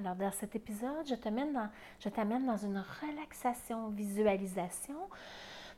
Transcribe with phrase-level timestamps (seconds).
[0.00, 4.96] Alors, dans cet épisode, je t'amène dans, dans une relaxation visualisation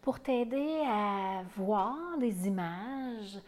[0.01, 3.41] pour t'aider à voir des images,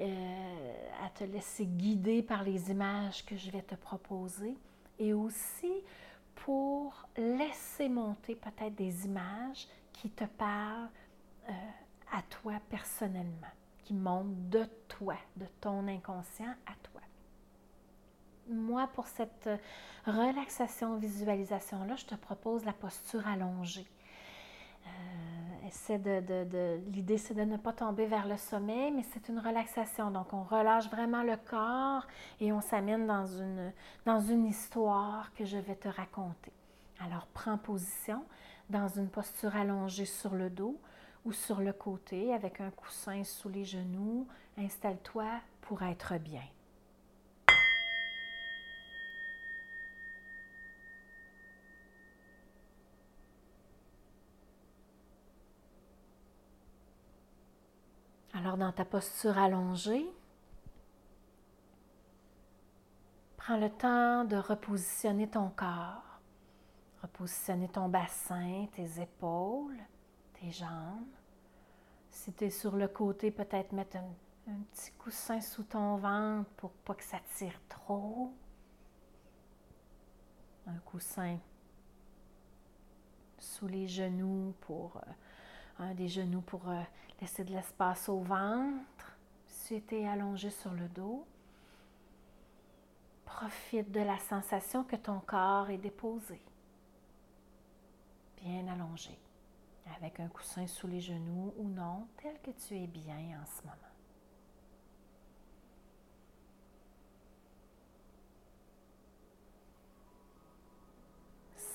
[0.00, 0.74] euh,
[1.04, 4.56] à te laisser guider par les images que je vais te proposer
[4.98, 5.72] et aussi
[6.34, 10.88] pour laisser monter peut-être des images qui te parlent
[11.50, 11.52] euh,
[12.10, 13.52] à toi personnellement,
[13.84, 16.91] qui montent de toi, de ton inconscient à toi
[18.48, 19.56] moi, pour cette euh,
[20.06, 23.86] relaxation, visualisation-là, je te propose la posture allongée.
[24.86, 30.10] Euh, l'idée, c'est de ne pas tomber vers le sommet, mais c'est une relaxation.
[30.10, 32.06] Donc, on relâche vraiment le corps
[32.40, 33.72] et on s'amène dans une,
[34.04, 36.52] dans une histoire que je vais te raconter.
[37.00, 38.24] Alors, prends position
[38.70, 40.78] dans une posture allongée sur le dos
[41.24, 44.26] ou sur le côté avec un coussin sous les genoux.
[44.58, 45.26] Installe-toi
[45.62, 46.42] pour être bien.
[58.34, 60.06] Alors, dans ta posture allongée,
[63.36, 66.20] prends le temps de repositionner ton corps,
[67.02, 69.76] repositionner ton bassin, tes épaules,
[70.40, 71.06] tes jambes.
[72.10, 76.70] Si tu es sur le côté, peut-être mettre un, petit coussin sous ton ventre pour
[76.70, 78.32] pas que ça tire trop.
[80.66, 81.38] Un coussin
[83.38, 85.12] sous les genoux pour euh,
[85.80, 86.80] un des genoux pour euh,
[87.22, 89.16] laisser de l'espace au ventre.
[89.46, 91.24] Si tu es allongé sur le dos,
[93.24, 96.40] profite de la sensation que ton corps est déposé,
[98.42, 99.16] bien allongé,
[99.96, 103.62] avec un coussin sous les genoux ou non, tel que tu es bien en ce
[103.62, 103.76] moment.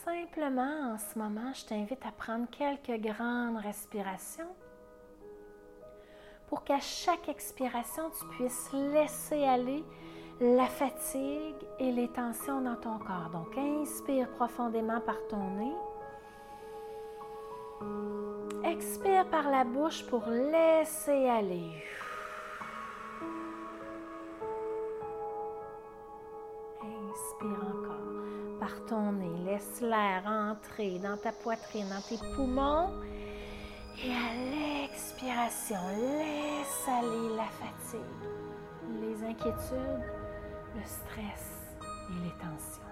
[0.03, 4.55] simplement en ce moment, je t'invite à prendre quelques grandes respirations
[6.47, 9.83] pour qu'à chaque expiration, tu puisses laisser aller
[10.39, 13.29] la fatigue et les tensions dans ton corps.
[13.31, 15.75] Donc, inspire profondément par ton nez.
[18.63, 21.71] Expire par la bouche pour laisser aller.
[26.81, 29.45] Inspire encore par ton nez.
[29.45, 32.89] Laisse l'air entrer dans ta poitrine, dans tes poumons.
[34.03, 34.33] Et à
[35.17, 37.99] l'expiration, laisse aller la fatigue,
[39.01, 40.05] les inquiétudes,
[40.75, 41.75] le stress
[42.09, 42.83] et les tensions.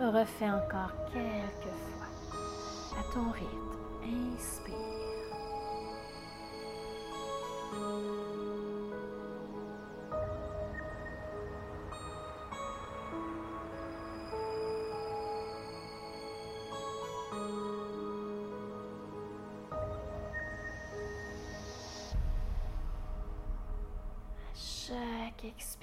[0.00, 2.10] Refais encore quelques fois
[2.98, 3.68] à ton rythme.
[4.36, 4.74] Inspire.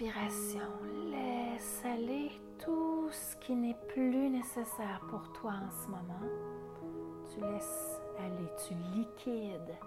[0.03, 2.31] Laisse aller
[2.63, 6.19] tout ce qui n'est plus nécessaire pour toi en ce moment.
[7.33, 9.77] Tu laisses aller, tu liquides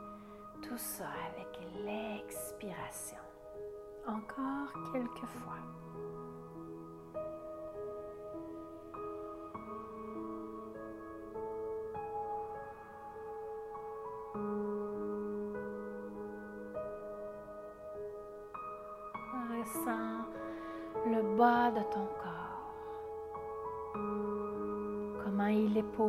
[0.62, 3.18] tout ça avec l'expiration.
[4.06, 5.58] Encore quelques fois.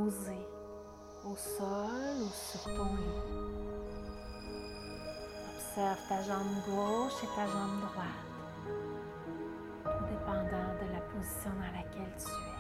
[0.10, 3.22] Au sol ou sur ton lit.
[5.56, 8.32] Observe ta jambe gauche et ta jambe droite,
[10.10, 12.60] dépendant de la position dans laquelle tu es.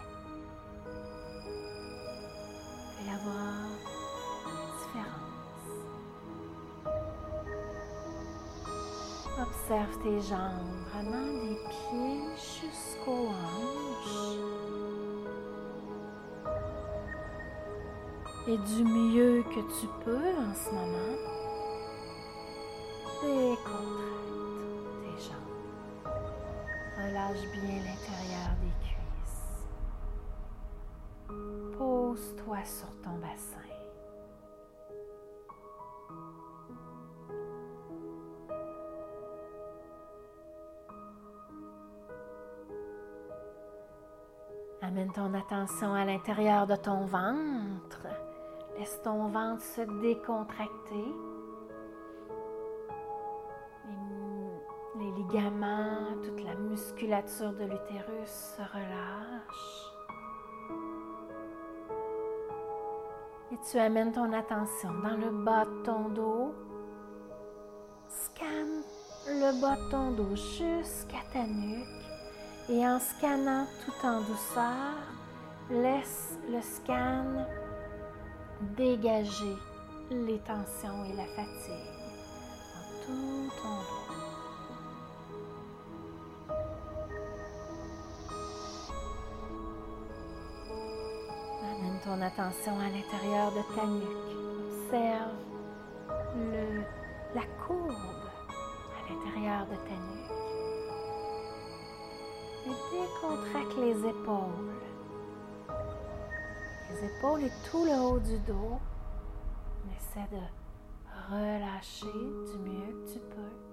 [2.98, 3.60] Fais avoir
[4.78, 5.30] différente.
[9.42, 13.69] Observe tes jambes, vraiment des pieds jusqu'aux hanches.
[18.52, 21.16] Et du mieux que tu peux en ce moment,
[23.22, 24.34] décontracte
[25.04, 25.54] tes jambes.
[26.98, 29.54] Relâche bien l'intérieur des cuisses.
[31.78, 33.60] Pose-toi sur ton bassin.
[44.82, 47.69] Amène ton attention à l'intérieur de ton ventre.
[48.80, 51.14] Laisse ton ventre se décontracter.
[54.98, 59.92] Les, ligaments, toute la musculature de l'utérus se relâche.
[63.52, 66.56] Et tu amènes ton attention dans le bas de ton dos.
[68.08, 68.84] Scanne
[69.28, 71.86] le bas de ton dos jusqu'à ta nuque.
[72.70, 74.96] Et en scannant tout en douceur,
[75.70, 77.46] laisse le scan
[78.62, 79.56] dégager
[80.12, 81.94] les tensions et la fatigue
[82.74, 84.16] dans tout ton dos.
[91.64, 94.36] Amène ton attention à l'intérieur de ta nuque.
[94.92, 95.36] Observe
[97.36, 98.28] la courbe
[98.96, 100.32] à l'intérieur de ta nuque.
[102.66, 104.80] Et décontracte les épaules.
[106.90, 108.80] Les épaules et tout le haut du dos.
[109.86, 110.42] On essaie de
[111.32, 113.70] relâcher du mieux que tu peux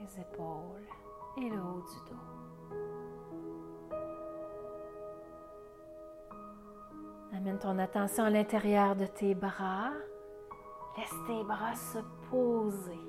[0.00, 0.86] les épaules
[1.36, 2.38] et le haut du dos.
[7.36, 9.90] Amène ton attention à l'intérieur de tes bras.
[10.96, 11.98] Laisse tes bras se
[12.30, 13.00] poser,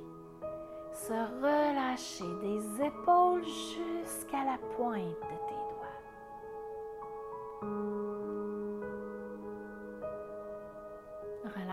[0.93, 5.48] se relâcher des épaules jusqu'à la pointe de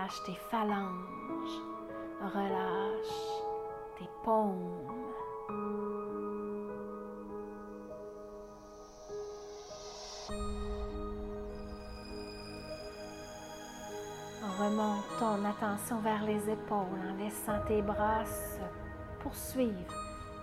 [0.06, 1.62] Relâche tes phalanges,
[2.20, 3.42] relâche
[3.98, 4.86] tes paumes.
[14.60, 16.76] Remonte ton attention vers les épaules
[17.10, 18.60] en laissant tes bras se
[19.24, 19.74] poursuivre,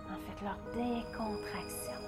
[0.09, 2.01] en fait leur décontraction.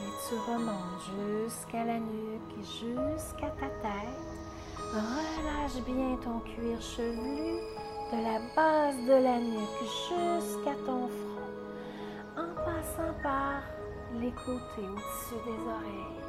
[0.00, 4.43] Et tu remontes jusqu'à la nuque, jusqu'à ta tête.
[4.94, 7.58] Relâche bien ton cuir chevelu
[8.12, 11.50] de la base de la nuque jusqu'à ton front,
[12.36, 13.62] en passant par
[14.20, 16.22] les côtés au-dessus des oreilles.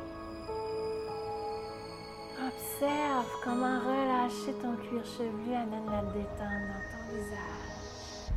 [2.47, 8.33] Observe comment relâcher ton cuir chevelu amène la détente dans ton visage.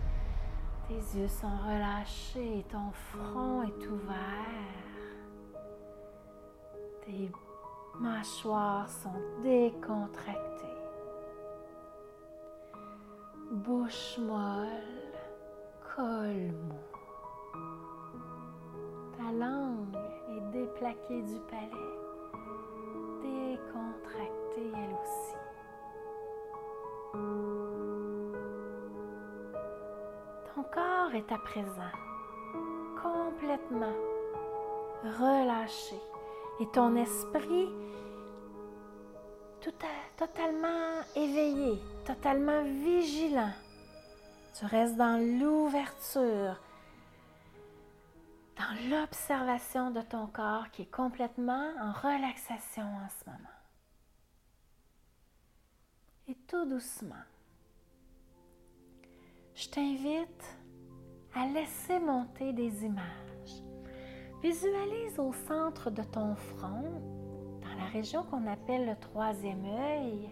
[0.89, 4.69] Tes yeux sont relâchés et ton front est ouvert.
[8.01, 10.39] Mâchoires sont décontractées.
[13.51, 14.67] Bouche molle,
[15.97, 16.79] col mou.
[19.17, 19.97] Ta langue
[20.31, 21.99] est déplaquée du palais
[23.23, 25.35] décontractée elle aussi.
[30.55, 31.93] Ton corps est à présent
[33.03, 33.97] complètement
[35.05, 35.97] relâché
[36.61, 37.69] et ton esprit
[39.61, 39.73] tout
[40.17, 43.53] totalement éveillé, totalement vigilant.
[44.59, 46.61] Tu restes dans l'ouverture,
[48.57, 53.59] dans l'observation de ton corps qui est complètement en relaxation en ce moment.
[56.29, 57.15] Et tout doucement,
[59.55, 60.59] je t'invite
[61.35, 63.68] à laisser monter des images.
[64.43, 67.03] Visualise au centre de ton front,
[67.61, 70.31] dans la région qu'on appelle le troisième œil,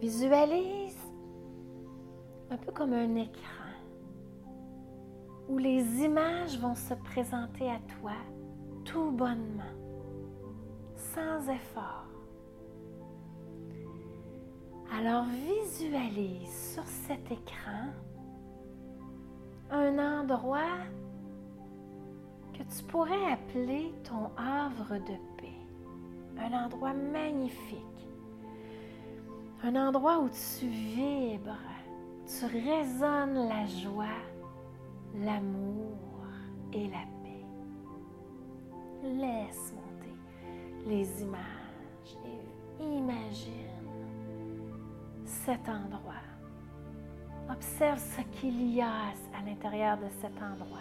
[0.00, 0.98] visualise
[2.50, 3.64] un peu comme un écran
[5.48, 8.12] où les images vont se présenter à toi
[8.84, 9.62] tout bonnement,
[10.96, 12.06] sans effort.
[14.96, 17.88] Alors visualise sur cet écran
[19.70, 20.78] un endroit
[22.54, 25.58] que tu pourrais appeler ton havre de paix,
[26.38, 28.08] un endroit magnifique,
[29.62, 31.58] un endroit où tu vibres,
[32.26, 34.22] tu résonnes la joie,
[35.16, 35.98] l'amour
[36.72, 37.44] et la paix.
[39.02, 40.14] Laisse monter
[40.86, 42.16] les images
[42.80, 43.52] et imagine
[45.24, 46.14] cet endroit.
[47.50, 50.78] Observe ce qu'il y a à l'intérieur de cet endroit.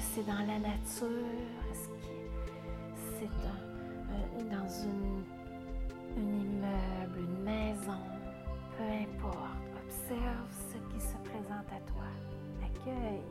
[0.00, 1.08] C'est dans la nature?
[1.70, 1.94] Est-ce que
[3.18, 3.32] c'est
[4.48, 5.24] dans une,
[6.16, 8.02] un immeuble, une maison?
[8.76, 9.64] Peu importe.
[9.84, 12.08] Observe ce qui se présente à toi.
[12.62, 13.22] Accueille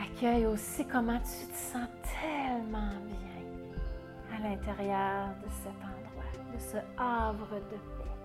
[0.00, 1.88] Accueille aussi comment tu te sens
[2.20, 3.42] tellement bien
[4.36, 8.16] à l'intérieur de cet endroit, de ce havre de paix.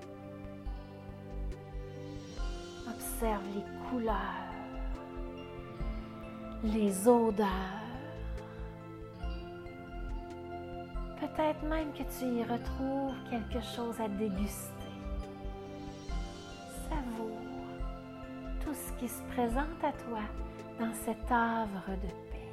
[2.88, 4.53] Observe les couleurs,
[6.64, 7.48] les odeurs.
[11.20, 14.72] Peut-être même que tu y retrouves quelque chose à déguster.
[16.90, 17.40] Savoure
[18.64, 20.22] tout ce qui se présente à toi
[20.80, 22.50] dans cet havre de paix.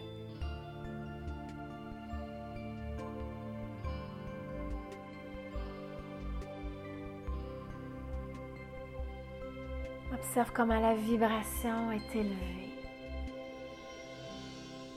[10.13, 12.70] Observe comment la vibration est élevée.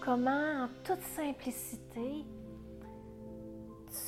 [0.03, 2.25] Comment, en toute simplicité,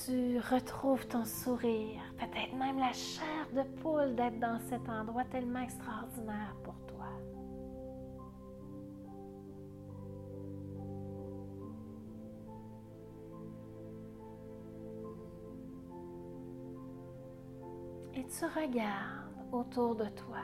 [0.04, 5.62] tu retrouves ton sourire, peut-être même la chair de poule d'être dans cet endroit tellement
[5.62, 7.08] extraordinaire pour toi.
[18.16, 20.44] Et tu regardes autour de toi.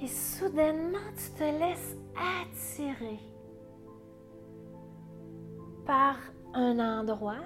[0.00, 3.18] Et soudainement, tu te laisses attirer
[5.84, 6.16] par
[6.54, 7.44] un endroit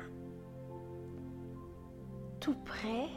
[2.40, 3.08] tout près,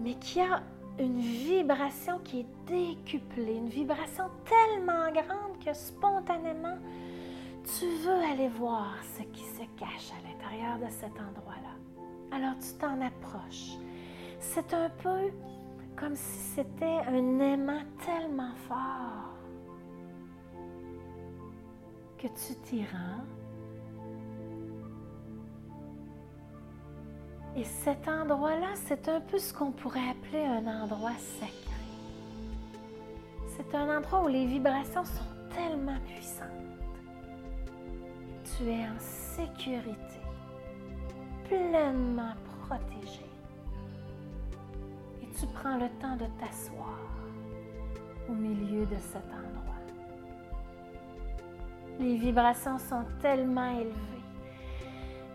[0.00, 0.62] mais qui a
[0.98, 6.76] une vibration qui est décuplée, une vibration tellement grande que spontanément,
[7.78, 12.36] tu veux aller voir ce qui se cache à l'intérieur de cet endroit-là.
[12.36, 13.76] Alors tu t'en approches.
[14.40, 15.30] C'est un peu
[15.96, 19.34] comme si c'était un aimant tellement fort
[22.18, 23.24] que tu t'y rends
[27.56, 31.54] Et cet endroit-là, c'est un peu ce qu'on pourrait appeler un endroit sacré.
[33.56, 36.50] C'est un endroit où les vibrations sont tellement puissantes.
[38.44, 40.20] Tu es en sécurité,
[41.48, 43.25] pleinement protégé.
[45.66, 47.00] Prends le temps de t'asseoir
[48.28, 49.74] au milieu de cet endroit.
[51.98, 54.22] Les vibrations sont tellement élevées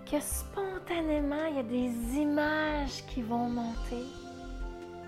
[0.09, 4.05] que spontanément, il y a des images qui vont monter,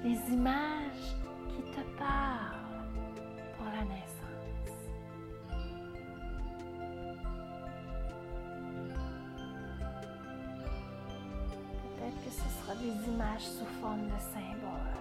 [0.04, 1.16] des images
[1.48, 2.84] qui te parlent
[3.56, 4.76] pour la naissance.
[11.82, 14.93] Peut-être que ce sera des images sous forme de symboles.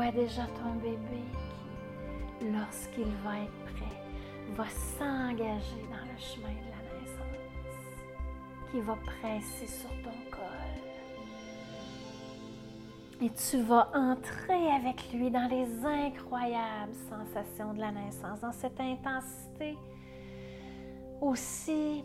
[0.00, 1.20] Vois déjà ton bébé
[2.40, 4.00] lorsqu'il va être prêt,
[4.56, 10.40] va s'engager dans le chemin de la naissance, qui va presser sur ton col.
[13.20, 18.80] Et tu vas entrer avec lui dans les incroyables sensations de la naissance, dans cette
[18.80, 19.76] intensité
[21.20, 22.02] aussi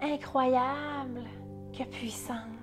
[0.00, 1.24] incroyable
[1.76, 2.53] que puissante.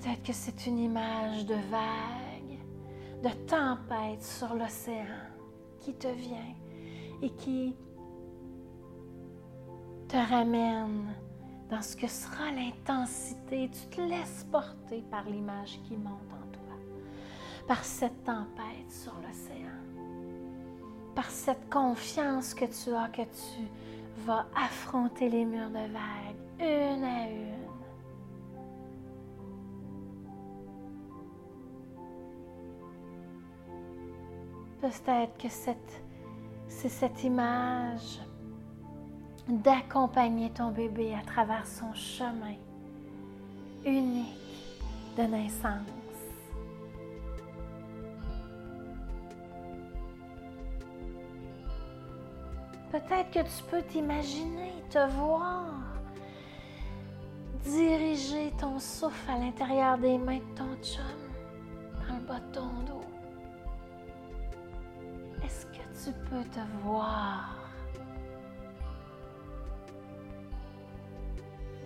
[0.00, 2.58] Peut-être que c'est une image de vague,
[3.22, 5.06] de tempête sur l'océan
[5.80, 6.54] qui te vient
[7.20, 7.74] et qui
[10.08, 11.06] te ramène
[11.68, 13.70] dans ce que sera l'intensité.
[13.70, 16.76] Tu te laisses porter par l'image qui monte en toi,
[17.66, 19.66] par cette tempête sur l'océan,
[21.16, 23.68] par cette confiance que tu as que tu
[24.24, 27.57] vas affronter les murs de vagues une à une
[34.80, 38.20] Peut-être que c'est cette image
[39.48, 42.54] d'accompagner ton bébé à travers son chemin
[43.84, 44.26] unique
[45.16, 45.82] de naissance.
[52.92, 55.66] Peut-être que tu peux t'imaginer, te voir
[57.64, 61.04] diriger ton souffle à l'intérieur des mains de ton chum,
[62.08, 62.97] dans le bas de ton dos
[66.08, 67.54] tu peux te voir.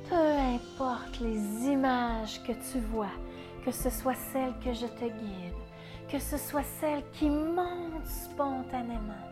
[0.09, 3.17] Peu importe les images que tu vois,
[3.65, 5.63] que ce soit celles que je te guide,
[6.09, 9.25] que ce soit celles qui montent spontanément.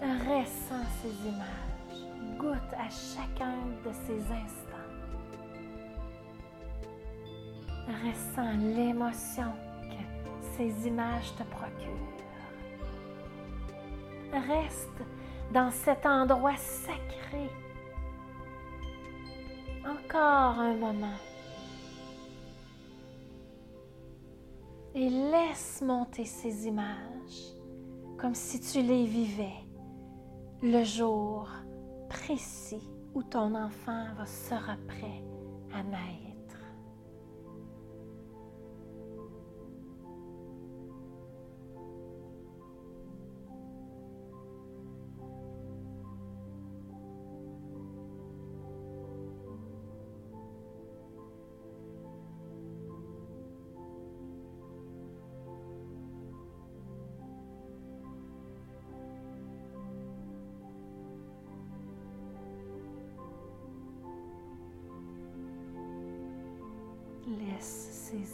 [0.00, 4.76] Ressens ces images, goûte à chacun de ces instants.
[7.88, 9.52] Ressens l'émotion
[10.56, 12.16] ces images te procurent.
[14.32, 15.02] Reste
[15.52, 17.50] dans cet endroit sacré.
[19.84, 21.18] Encore un moment.
[24.94, 27.52] Et laisse monter ces images
[28.18, 29.62] comme si tu les vivais
[30.62, 31.48] le jour
[32.08, 35.22] précis où ton enfant sera prêt
[35.74, 36.25] à naître.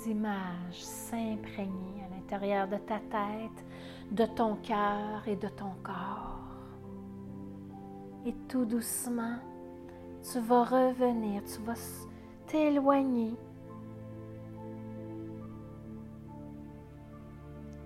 [0.07, 3.65] Images s'imprégner à l'intérieur de ta tête,
[4.11, 6.39] de ton cœur et de ton corps.
[8.25, 9.39] Et tout doucement,
[10.23, 11.75] tu vas revenir, tu vas
[12.47, 13.35] t'éloigner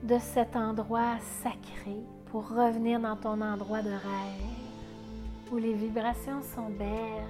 [0.02, 1.96] de cet endroit sacré
[2.26, 4.56] pour revenir dans ton endroit de rêve
[5.50, 7.26] où les vibrations sont belles,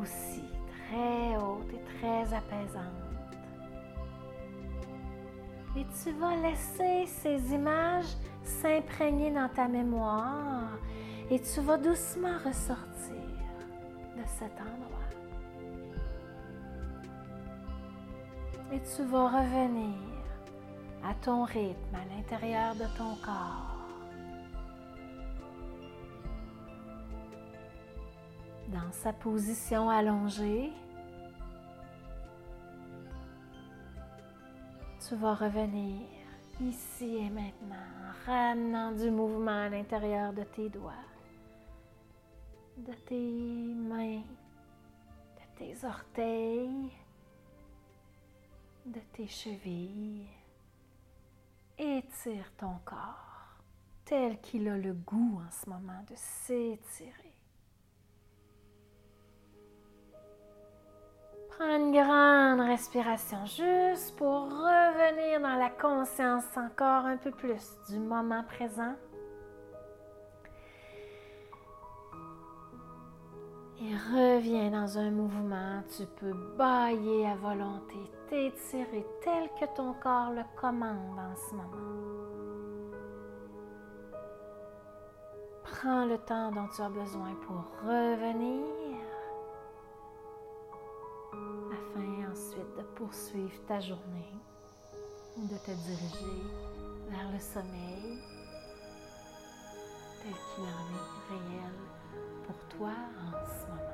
[0.00, 0.42] aussi
[0.88, 3.05] très hautes et très apaisantes.
[5.76, 10.70] Et tu vas laisser ces images s'imprégner dans ta mémoire
[11.30, 13.14] et tu vas doucement ressortir
[14.16, 14.96] de cet endroit.
[18.72, 19.94] Et tu vas revenir
[21.04, 23.76] à ton rythme à l'intérieur de ton corps.
[28.68, 30.72] Dans sa position allongée,
[35.08, 36.08] tu vas revenir
[36.60, 40.92] ici et maintenant en ramenant du mouvement à l'intérieur de tes doigts,
[42.78, 44.22] de tes mains,
[45.36, 46.90] de tes orteils,
[48.84, 50.26] de tes chevilles.
[51.78, 53.60] Étire ton corps
[54.04, 57.25] tel qu'il a le goût en ce moment de s'étirer.
[61.58, 67.98] Prends une grande respiration juste pour revenir dans la conscience encore un peu plus du
[67.98, 68.94] moment présent.
[73.80, 75.82] Et reviens dans un mouvement.
[75.96, 77.96] Tu peux bailler à volonté,
[78.28, 82.16] t'étirer tel que ton corps le commande en ce moment.
[85.64, 88.85] Prends le temps dont tu as besoin pour revenir
[92.96, 94.32] poursuivre ta journée
[95.36, 96.42] ou de te diriger
[97.10, 98.18] vers le sommeil
[100.22, 101.72] tel qu'il en est réel
[102.46, 103.85] pour toi en ce moment.